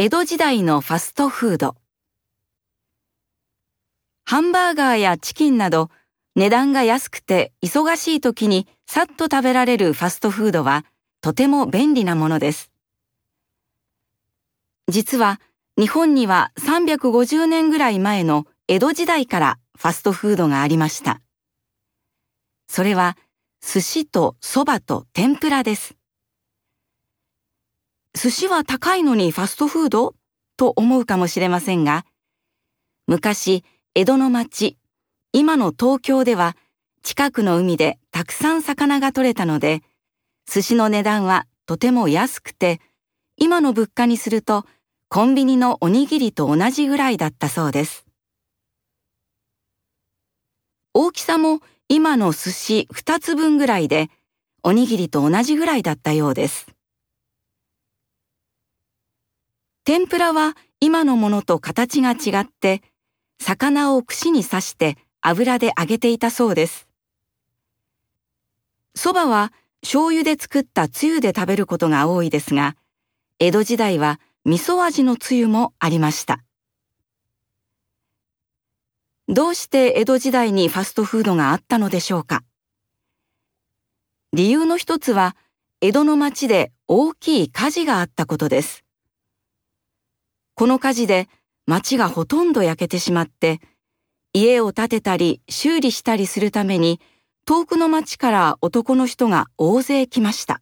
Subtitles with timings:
[0.00, 1.74] 江戸時代のファストフード。
[4.24, 5.90] ハンバーガーやチキンなど
[6.36, 10.84] 値段が安くて忙しい時にさっと食べられるファストフードは
[11.20, 12.70] とても便利なものです。
[14.86, 15.40] 実は
[15.76, 21.20] 日本には350年ぐらい前の江戸時代からファストフードがありました。
[22.68, 23.16] それは
[23.60, 25.96] 寿司と蕎麦と天ぷらです。
[28.20, 30.16] 寿司は高いのにファストフード？
[30.56, 32.04] と思うかもしれませんが、
[33.06, 33.62] 昔、
[33.94, 34.76] 江戸の町、
[35.32, 36.56] 今の東京では
[37.04, 39.82] 近くの海でたくさん魚が取れたので、
[40.52, 42.80] 寿司の値段はとても安くて、
[43.36, 44.64] 今の物価にすると
[45.08, 48.04] コンビニのおにぎりと同じぐらいだったそうです。
[50.92, 54.10] 大きさも今の寿司2つ分ぐらいで、
[54.64, 56.66] おにぎりと同じぐらいだったようです。
[59.88, 62.82] 天ぷらは今のものと形が違って、
[63.40, 66.86] 魚を串に刺して油で揚げていたそうです。
[68.94, 69.50] 蕎麦は
[69.80, 72.76] 醤油で作ったつゆで食べることが多いですが、
[73.38, 76.44] 江戸時代は味噌味のつゆもありました。
[79.26, 82.42] どうして江戸時代にファストフードがあったのでしょうか
[84.34, 85.34] 理由の一つは、
[85.80, 88.84] 江戸の町で大きい火事があったことです。
[90.58, 91.28] この火事で
[91.66, 93.60] 町がほとんど焼けてしまって、
[94.32, 97.00] 家を建てたり修理したりするために
[97.46, 100.60] 遠くの町から男の人が大勢来ました。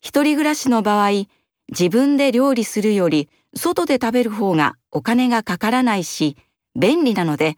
[0.00, 1.24] 一人暮らしの場合、
[1.70, 6.36] 自分で料理するより外で食べる方がお金がかからないし
[6.76, 7.56] 便利なので、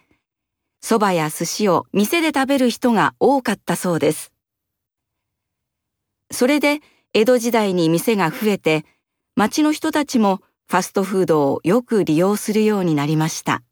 [0.83, 4.33] 蕎麦や寿司を店で食べる人が多かったそうです。
[6.31, 6.81] それで
[7.13, 8.87] 江戸時代に店が増えて、
[9.39, 13.63] 町の人たちもファストフードをよく利用するようになりました。